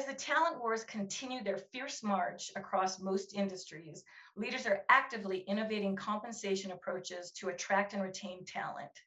[0.00, 4.02] As the talent wars continue their fierce march across most industries,
[4.34, 9.02] leaders are actively innovating compensation approaches to attract and retain talent.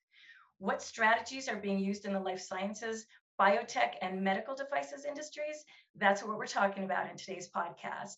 [0.59, 3.07] What strategies are being used in the life sciences,
[3.41, 5.65] biotech, and medical devices industries?
[5.95, 8.17] That's what we're talking about in today's podcast.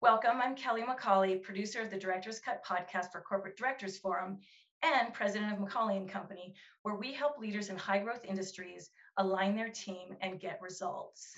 [0.00, 4.38] Welcome, I'm Kelly McCauley, producer of the Director's Cut podcast for Corporate Directors Forum
[4.82, 6.54] and president of McCauley and Company,
[6.84, 11.36] where we help leaders in high growth industries align their team and get results.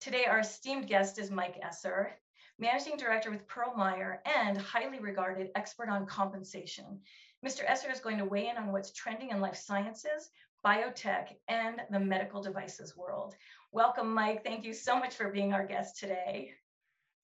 [0.00, 2.12] Today, our esteemed guest is Mike Esser,
[2.60, 7.00] Managing Director with Pearl Meyer and highly regarded expert on compensation.
[7.44, 7.64] Mr.
[7.66, 10.30] Esser is going to weigh in on what's trending in life sciences,
[10.64, 13.34] biotech, and the medical devices world.
[13.72, 14.44] Welcome, Mike.
[14.44, 16.52] Thank you so much for being our guest today.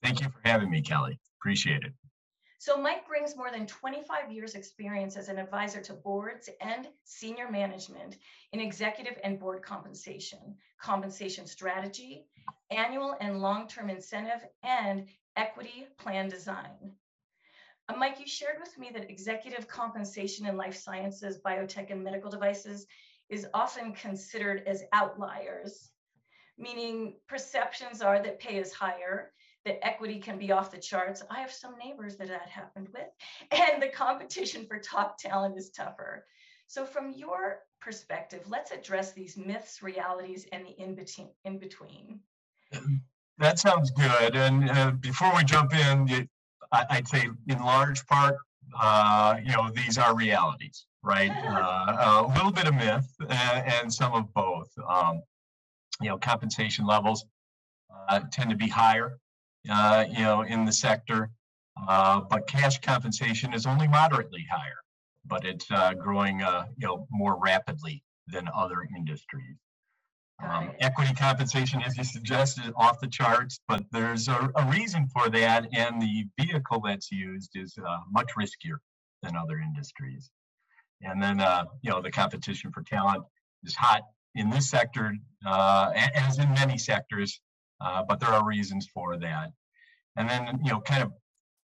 [0.03, 1.21] Thank you for having me, Kelly.
[1.39, 1.93] Appreciate it.
[2.59, 7.51] So Mike brings more than 25 years experience as an advisor to boards and senior
[7.51, 8.17] management
[8.53, 12.27] in executive and board compensation, compensation strategy,
[12.71, 16.93] annual and long-term incentive, and equity plan design.
[17.89, 22.31] Uh, Mike, you shared with me that executive compensation in life sciences, biotech, and medical
[22.31, 22.87] devices
[23.29, 25.91] is often considered as outliers,
[26.57, 29.33] meaning perceptions are that pay is higher
[29.65, 31.23] that equity can be off the charts.
[31.31, 33.09] I have some neighbors that that happened with,
[33.51, 36.27] and the competition for top talent is tougher.
[36.67, 41.29] So, from your perspective, let's address these myths, realities, and the in between.
[41.45, 42.21] In between.
[43.39, 44.37] That sounds good.
[44.37, 46.29] And uh, before we jump in,
[46.71, 48.37] I, would say in large part,
[48.81, 51.33] uh, you know, these are realities, right?
[51.45, 54.69] Uh, a little bit of myth and, and some of both.
[54.89, 55.21] Um,
[56.01, 57.25] you know, compensation levels
[58.09, 59.19] uh, tend to be higher
[59.71, 61.31] uh, you know, in the sector.
[61.89, 64.81] Uh, but cash compensation is only moderately higher,
[65.27, 69.57] but it's uh, growing, uh, you know, more rapidly than other industries.
[70.43, 75.29] Um, equity compensation, as you suggested, off the charts, but there's a, a reason for
[75.31, 78.79] that, and the vehicle that's used is uh, much riskier
[79.23, 80.31] than other industries.
[81.03, 83.25] And then, uh, you know, the competition for talent
[83.63, 84.03] is hot
[84.35, 85.15] in this sector,
[85.47, 87.41] uh, as in many sectors,
[87.81, 89.51] uh, but there are reasons for that.
[90.17, 91.13] And then, you know, kind of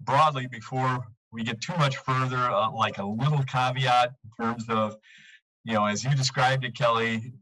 [0.01, 4.97] broadly before we get too much further, uh, like a little caveat in terms of,
[5.65, 7.33] you know, as you described it, Kelly,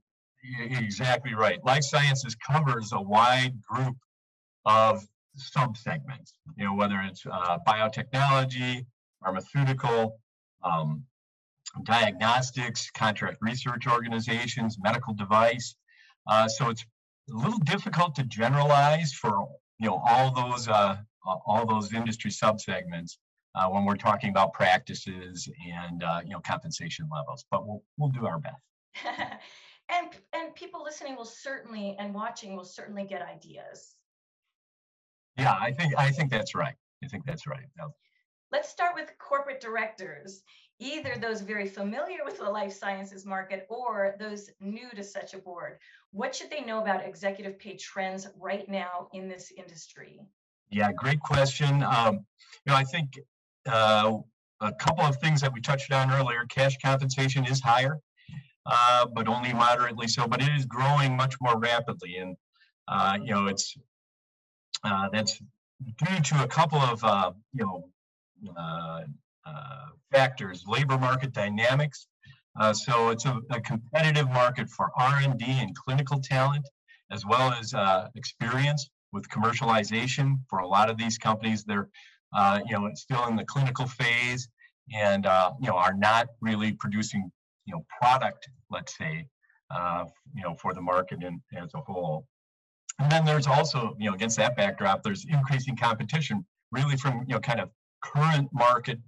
[0.59, 1.63] exactly right.
[1.65, 3.97] Life sciences covers a wide group
[4.65, 5.07] of
[5.39, 8.87] subsegments, you know, whether it's uh, biotechnology,
[9.23, 10.19] pharmaceutical,
[10.63, 11.05] um,
[11.83, 15.75] diagnostics, contract research organizations, medical device.
[16.27, 16.85] Uh, so it's
[17.31, 19.49] a little difficult to generalize for
[19.79, 23.19] you know all those uh, all those industry subsegments
[23.55, 27.45] uh, when we're talking about practices and uh, you know compensation levels.
[27.51, 28.63] But we'll we'll do our best.
[29.89, 33.95] and and people listening will certainly and watching will certainly get ideas.
[35.37, 36.75] Yeah, I think I think that's right.
[37.03, 37.67] I think that's right.
[38.55, 40.45] Let's start with corporate directors
[40.79, 45.39] either those very familiar with the life sciences market or those new to such a
[45.39, 45.79] board.
[46.13, 50.21] What should they know about executive pay trends right now in this industry?
[50.71, 51.83] Yeah, great question.
[51.83, 52.25] Um,
[52.65, 53.19] you know, I think
[53.67, 54.19] uh,
[54.61, 56.45] a couple of things that we touched on earlier.
[56.49, 57.99] Cash compensation is higher,
[58.67, 60.29] uh, but only moderately so.
[60.29, 62.37] But it is growing much more rapidly, and
[62.87, 63.77] uh, you know, it's
[64.85, 65.41] uh, that's
[65.99, 67.91] due to a couple of uh, you know
[70.11, 72.07] factors, labor market dynamics.
[72.59, 76.69] Uh, so it's a, a, competitive market for R&D and clinical talent,
[77.11, 80.39] as well as uh, experience with commercialization.
[80.49, 81.89] For a lot of these companies, they're
[82.33, 84.49] uh, you know it's still in the clinical phase,
[84.95, 87.31] and uh, you know are not really producing
[87.67, 89.27] you know product, let's say,
[89.71, 90.05] uh,
[90.35, 92.27] you know for the market in, as a whole.
[93.01, 97.35] And then there's also you know against that backdrop, there's increasing competition, really from you
[97.35, 97.71] know kind of
[98.05, 98.99] current market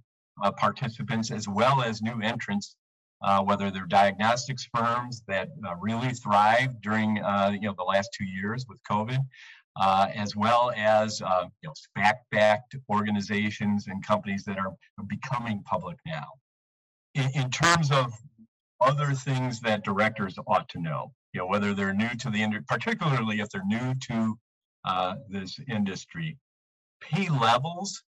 [0.43, 2.75] uh, participants as well as new entrants,
[3.23, 8.09] uh, whether they're diagnostics firms that uh, really thrived during uh, you know the last
[8.17, 9.19] two years with COVID,
[9.79, 14.73] uh, as well as uh, you know SPAC-backed organizations and companies that are
[15.07, 16.27] becoming public now.
[17.15, 18.13] In, in terms of
[18.79, 22.65] other things that directors ought to know, you know whether they're new to the industry,
[22.67, 24.37] particularly if they're new to
[25.29, 26.37] this industry,
[27.01, 28.03] pay levels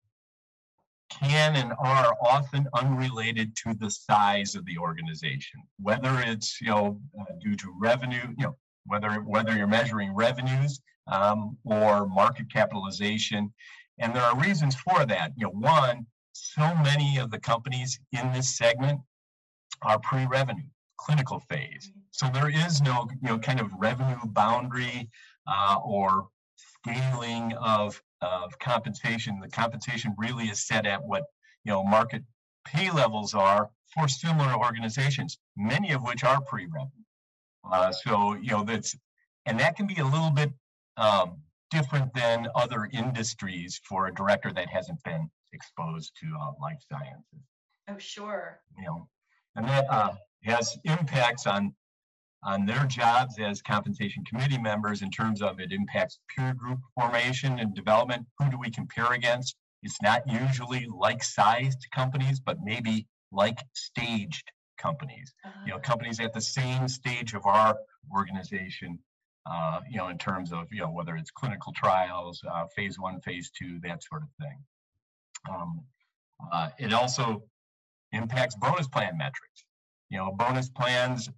[1.09, 6.99] can and are often unrelated to the size of the organization, whether it's you know
[7.19, 13.53] uh, due to revenue, you know whether whether you're measuring revenues um, or market capitalization,
[13.99, 15.31] and there are reasons for that.
[15.35, 18.99] You know, one, so many of the companies in this segment
[19.81, 20.67] are pre-revenue,
[20.97, 25.09] clinical phase, so there is no you know kind of revenue boundary
[25.47, 29.39] uh, or scaling of, of compensation.
[29.39, 31.23] The compensation really is set at what,
[31.63, 32.23] you know, market
[32.65, 36.89] pay levels are for similar organizations, many of which are pre-revenue.
[37.69, 38.95] Uh, so, you know, that's,
[39.45, 40.51] and that can be a little bit
[40.97, 41.37] um,
[41.71, 47.23] different than other industries for a director that hasn't been exposed to uh, life sciences.
[47.89, 48.59] Oh, sure.
[48.77, 49.07] You know,
[49.55, 50.13] and that uh,
[50.43, 51.73] has impacts on
[52.43, 57.59] on their jobs as compensation committee members in terms of it impacts peer group formation
[57.59, 58.25] and development.
[58.37, 59.55] Who do we compare against?
[59.83, 65.33] It's not usually like sized companies, but maybe like staged companies.
[65.45, 65.59] Uh-huh.
[65.65, 67.77] You know, companies at the same stage of our
[68.15, 68.99] organization.
[69.49, 73.19] Uh, you know, in terms of you know whether it's clinical trials, uh, phase one,
[73.21, 74.57] phase two, that sort of thing.
[75.49, 75.81] Um,
[76.51, 77.43] uh, it also
[78.11, 79.65] impacts bonus plan metrics.
[80.09, 81.29] You know, bonus plans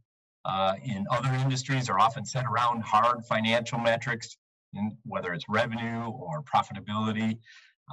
[0.46, 4.38] uh, in other industries are often set around hard financial metrics,
[4.74, 7.38] in, whether it's revenue or profitability.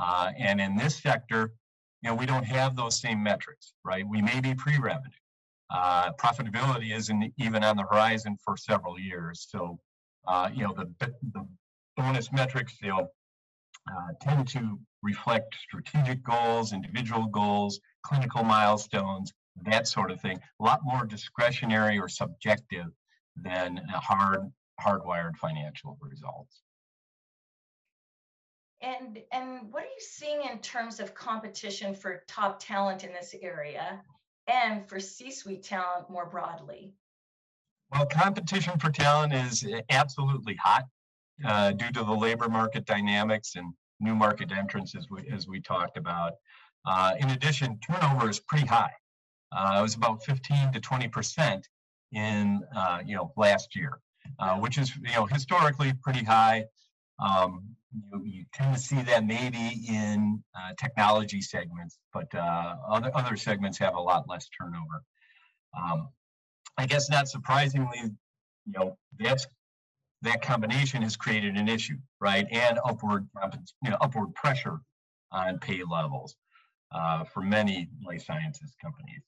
[0.00, 1.52] Uh, and in this sector,
[2.02, 4.06] you know, we don't have those same metrics, right?
[4.06, 5.10] We may be pre-revenue.
[5.70, 9.46] Uh, profitability isn't even on the horizon for several years.
[9.50, 9.78] So,
[10.26, 11.46] uh, you know, the, the
[11.96, 13.08] bonus metrics, you know,
[13.90, 19.32] uh, tend to reflect strategic goals, individual goals, clinical milestones,
[19.64, 20.38] that sort of thing.
[20.60, 22.86] A lot more discretionary or subjective
[23.36, 24.50] than hard
[24.80, 26.62] hardwired financial results.
[28.80, 33.34] And and what are you seeing in terms of competition for top talent in this
[33.40, 34.00] area
[34.46, 36.94] and for C-suite talent more broadly?
[37.90, 40.84] Well, competition for talent is absolutely hot
[41.44, 45.60] uh, due to the labor market dynamics and new market entrants, as we, as we
[45.60, 46.34] talked about.
[46.86, 48.92] Uh, in addition, turnover is pretty high.
[49.52, 51.68] Uh, it was about 15 to 20 percent
[52.12, 54.00] in uh, you know last year,
[54.38, 56.64] uh, which is you know historically pretty high.
[57.18, 63.10] Um, you, you, tend to see that maybe in uh, technology segments, but uh, other
[63.14, 65.02] other segments have a lot less turnover.
[65.76, 66.08] Um,
[66.76, 69.46] I guess not surprisingly, you know that's
[70.22, 73.28] that combination has created an issue, right, and upward
[73.82, 74.80] you know upward pressure
[75.32, 76.36] on pay levels
[76.92, 79.22] uh, for many life sciences companies.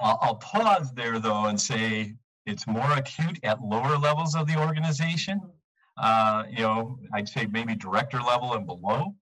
[0.00, 2.14] I'll, I'll pause there though and say
[2.46, 5.40] it's more acute at lower levels of the organization.
[5.96, 9.14] Uh, you know, I'd say maybe director level and below.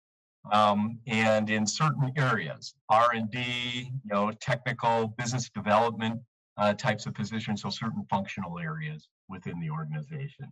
[0.50, 6.20] Um, and in certain areas, R&D, you know, technical, business development
[6.56, 10.50] uh, types of positions, so certain functional areas within the organization.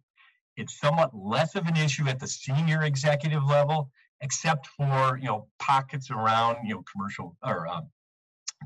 [0.57, 3.91] It's somewhat less of an issue at the senior executive level,
[4.21, 7.81] except for you know pockets around you know commercial or uh,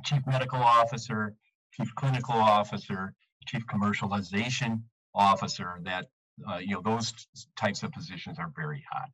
[0.05, 1.35] chief medical officer,
[1.73, 3.15] chief clinical officer,
[3.47, 4.83] chief commercialization
[5.15, 5.79] officer.
[5.83, 6.07] That
[6.49, 7.13] uh, you know those
[7.57, 9.11] types of positions are very hot.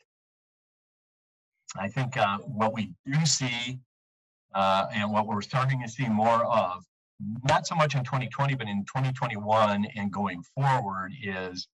[1.77, 3.79] I think uh, what we do see
[4.55, 6.83] uh, and what we're starting to see more of,
[7.45, 11.69] not so much in 2020, but in 2021 and going forward, is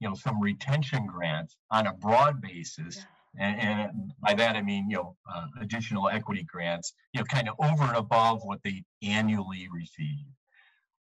[0.00, 3.04] you know some retention grants on a broad basis
[3.38, 7.48] and, and by that I mean, you know, uh, additional equity grants, you know, kind
[7.48, 10.26] of over and above what they annually receive.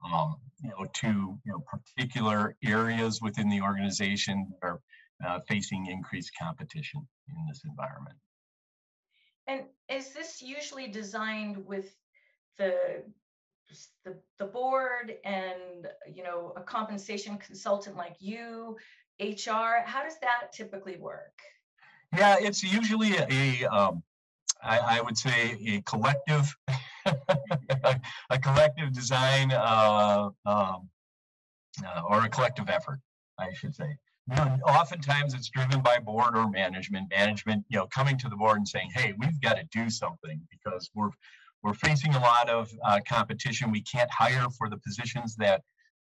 [0.05, 4.79] Um, you know, to you know particular areas within the organization that are
[5.25, 8.15] uh, facing increased competition in this environment.
[9.47, 11.95] And is this usually designed with
[12.57, 13.03] the
[14.05, 18.77] the, the board and you know a compensation consultant like you
[19.19, 21.33] hr how does that typically work
[22.15, 24.03] yeah, it's usually a, um,
[24.63, 26.55] I, I would say a collective,
[27.05, 30.89] a, collective design uh, um,
[31.85, 32.99] uh, or a collective effort,
[33.37, 33.97] I should say.
[34.67, 37.09] Oftentimes it's driven by board or management.
[37.09, 40.41] Management, you know, coming to the board and saying, "Hey, we've got to do something
[40.51, 41.11] because we're
[41.63, 43.71] we're facing a lot of uh, competition.
[43.71, 45.61] We can't hire for the positions that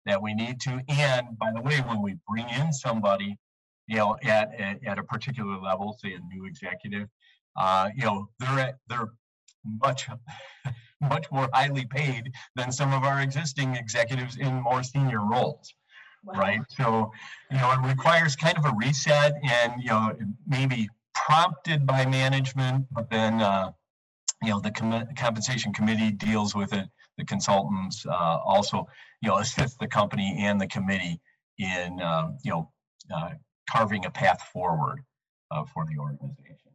[0.07, 0.81] that we need to.
[0.89, 3.39] And by the way, when we bring in somebody
[3.89, 7.09] you know, at, at, at a particular level, say a new executive,
[7.59, 9.09] uh, you know, they're at, they're
[9.83, 10.09] much
[11.01, 15.73] much more highly paid than some of our existing executives in more senior roles.
[16.25, 16.41] Wow.
[16.41, 16.61] Right.
[16.71, 17.13] So,
[17.51, 20.13] you know, it requires kind of a reset and, you know,
[20.47, 23.71] maybe prompted by management, but then, uh,
[24.43, 26.89] you know, the com- compensation committee deals with it.
[27.17, 28.89] The consultants uh, also,
[29.23, 31.21] you know, assist the company and the committee
[31.59, 32.73] in, uh, you know,
[33.15, 33.31] uh,
[33.71, 35.05] carving a path forward
[35.51, 36.73] uh, for the organization.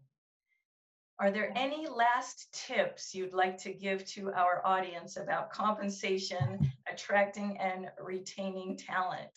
[1.20, 7.58] Are there any last tips you'd like to give to our audience about compensation, attracting
[7.60, 9.32] and retaining talent?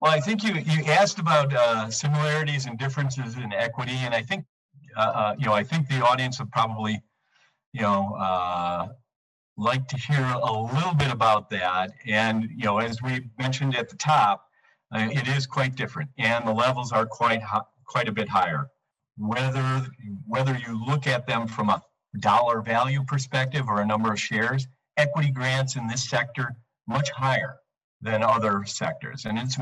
[0.00, 4.22] Well, I think you, you asked about uh, similarities and differences in equity, and I
[4.22, 4.46] think,
[4.96, 7.02] uh, uh, you know, I think the audience would probably,
[7.72, 8.88] you know, uh,
[9.58, 11.92] like to hear a little bit about that.
[12.06, 14.49] And, you know, as we mentioned at the top,
[14.94, 18.68] uh, it is quite different, and the levels are quite hi- quite a bit higher.
[19.16, 19.86] Whether
[20.26, 21.82] whether you look at them from a
[22.18, 24.66] dollar value perspective or a number of shares,
[24.96, 26.56] equity grants in this sector
[26.88, 27.56] much higher
[28.00, 29.58] than other sectors, and it's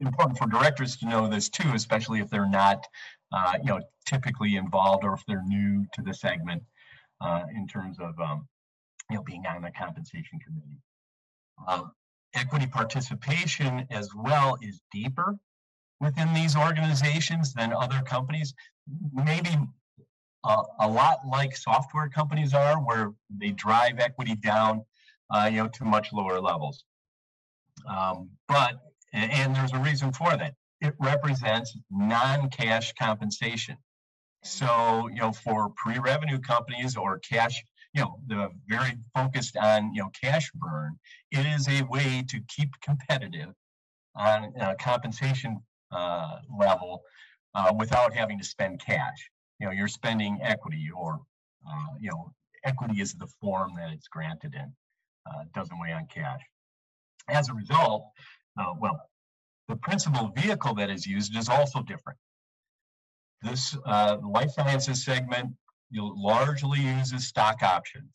[0.00, 2.84] important for directors to know this too, especially if they're not,
[3.32, 6.62] uh, you know, typically involved or if they're new to the segment
[7.20, 8.48] uh, in terms of, um,
[9.10, 10.80] you know, being on the compensation committee.
[11.68, 11.92] Um,
[12.34, 15.36] equity participation as well is deeper
[16.00, 18.54] within these organizations than other companies.
[19.12, 19.56] Maybe
[20.44, 24.84] a, a lot like software companies are, where they drive equity down,
[25.30, 26.84] uh, you know, to much lower levels.
[27.86, 28.74] Um, but
[29.12, 30.54] and there's a reason for that.
[30.80, 33.76] It represents non-cash compensation.
[34.42, 37.62] So, you know, for pre-revenue companies or cash,
[37.94, 40.98] you know, the very focused on, you know, cash burn,
[41.30, 43.52] it is a way to keep competitive
[44.16, 47.02] on a compensation uh, level
[47.54, 49.30] uh, without having to spend cash.
[49.60, 51.20] You know, you're spending equity or,
[51.68, 52.32] uh, you know,
[52.64, 54.72] equity is the form that it's granted in.
[55.26, 56.40] Uh, doesn't weigh on cash.
[57.28, 58.06] As a result,
[58.58, 59.00] uh, well,
[59.68, 62.18] the principal vehicle that is used is also different.
[63.42, 65.54] This uh, life sciences segment
[65.92, 68.10] you know, largely uses stock options.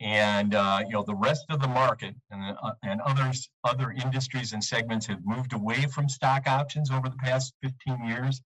[0.00, 4.52] And uh, you know the rest of the market and, uh, and others other industries
[4.52, 8.42] and segments have moved away from stock options over the past 15 years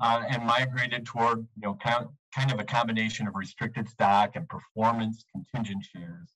[0.00, 4.48] uh, and migrated toward you know kind, kind of a combination of restricted stock and
[4.48, 6.30] performance contingent shares.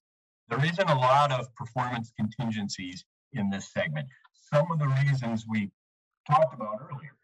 [0.48, 4.08] There isn't a lot of performance contingencies in this segment
[4.52, 5.70] some of the reasons we
[6.28, 7.16] talked about earlier.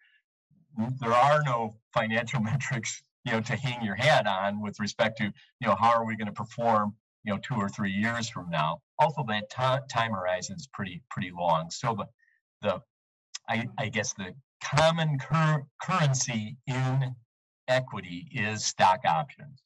[1.01, 5.25] There are no financial metrics, you know, to hang your hat on with respect to,
[5.25, 8.51] you know, how are we going to perform, you know, two or three years from
[8.51, 8.81] now.
[8.99, 11.71] Also, that time horizon is pretty pretty long.
[11.71, 12.07] So the
[12.63, 12.81] the
[13.49, 17.15] I, I guess the common cur- currency in
[17.69, 19.63] equity is stock options.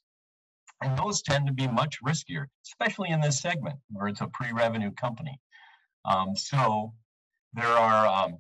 [0.83, 4.93] And those tend to be much riskier, especially in this segment where it's a pre-revenue
[4.93, 5.41] company.
[6.05, 6.93] Um, so
[7.55, 8.39] there are, um,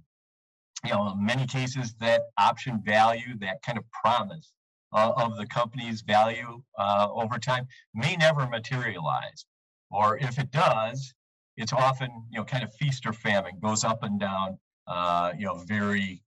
[0.84, 4.52] you know, many cases that option value, that kind of promise
[4.96, 9.44] uh, of the company's value uh, over time may never materialize.
[9.90, 11.14] Or if it does,
[11.56, 15.44] it's often, you know, kind of feast or famine, goes up and down, uh, you
[15.46, 16.22] know, very,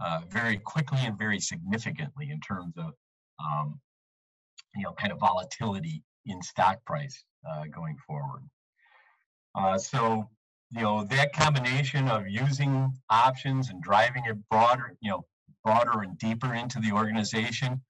[0.00, 2.92] uh, very quickly and very significantly in terms of,
[3.42, 3.80] um,
[4.74, 8.42] you know, kind of volatility in stock price uh, going forward.
[9.54, 10.28] Uh, so
[10.70, 15.24] you know that combination of using options and driving it broader you know
[15.64, 17.82] broader and deeper into the organization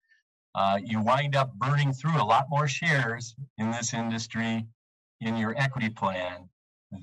[0.54, 4.66] uh, you wind up burning through a lot more shares in this industry
[5.20, 6.48] in your equity plan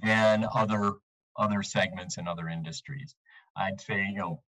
[0.03, 0.93] than other
[1.37, 3.15] other segments in other industries
[3.57, 4.41] i'd say you know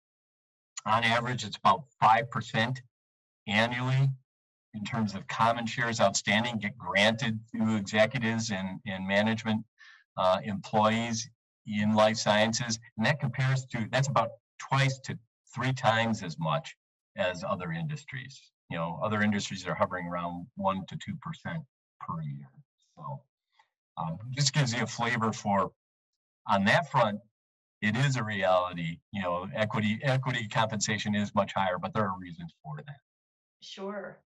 [0.86, 2.78] on average it's about 5%
[3.46, 4.08] annually
[4.74, 9.64] in terms of common shares outstanding get granted to executives and, and management
[10.16, 11.28] uh, employees
[11.66, 15.18] in life sciences, and that compares to that's about twice to
[15.54, 16.76] three times as much
[17.16, 18.40] as other industries.
[18.70, 21.62] You know, other industries are hovering around one to two percent
[22.00, 22.48] per year.
[22.96, 23.22] So,
[23.96, 25.72] um, just gives you a flavor for
[26.46, 27.20] on that front.
[27.80, 28.98] It is a reality.
[29.12, 33.00] You know, equity equity compensation is much higher, but there are reasons for that.
[33.60, 34.18] Sure.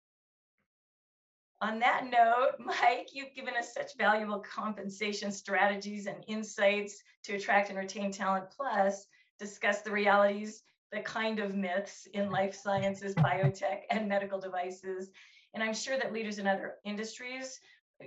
[1.61, 7.71] On that note, Mike, you've given us such valuable compensation strategies and insights to attract
[7.71, 9.07] and retain talent, plus
[9.39, 12.33] discuss the realities, the kind of myths in mm-hmm.
[12.33, 15.11] life sciences, biotech, and medical devices.
[15.55, 17.61] And I'm sure that leaders in other industries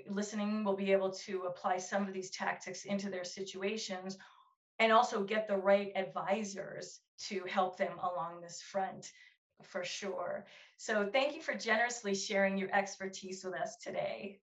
[0.09, 4.17] listening will be able to apply some of these tactics into their situations
[4.79, 9.11] and also get the right advisors to help them along this front
[9.63, 10.45] for sure.
[10.77, 14.39] So thank you for generously sharing your expertise with us today.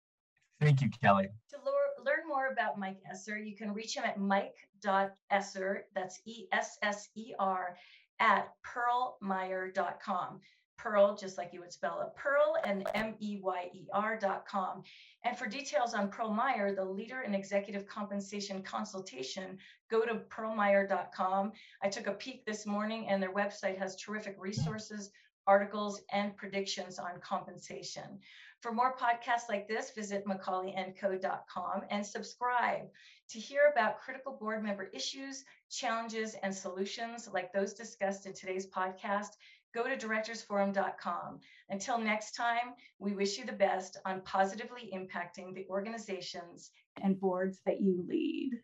[0.60, 1.30] Thank you, Kelly.
[1.50, 1.58] To
[2.04, 7.10] learn more about Mike Esser, you can reach him at mike.esser, that's E S S
[7.16, 7.76] E R,
[8.20, 10.40] at pearlmeyer.com.
[10.78, 14.84] Pearl, just like you would spell it, Pearl and M E Y E R.com.
[15.26, 19.58] And for details on Pearl Meyer, the leader in executive compensation consultation,
[19.92, 21.52] go to pearlmeyer.com.
[21.84, 25.12] I took a peek this morning and their website has terrific resources,
[25.46, 28.20] articles, and predictions on compensation.
[28.62, 32.90] For more podcasts like this, visit macaulayandco.com and subscribe
[33.30, 38.68] to hear about critical board member issues, challenges, and solutions like those discussed in today's
[38.68, 39.38] podcast.
[39.74, 41.40] Go to directorsforum.com.
[41.70, 47.62] Until next time, we wish you the best on positively impacting the organizations and boards
[47.66, 48.60] that you lead.